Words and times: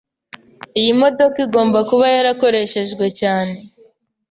Iyi 0.79 0.91
modoka 1.01 1.37
igomba 1.45 1.79
kuba 1.89 2.05
yarakoreshejwe 2.15 3.05
cyane. 3.19 3.55